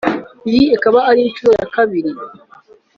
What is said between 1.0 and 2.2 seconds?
ari inshuro ya kabiri